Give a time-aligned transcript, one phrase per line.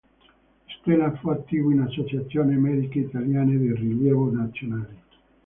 [0.79, 4.97] Stella fu attivo in associazioni mediche italiane di rilievo nazionali.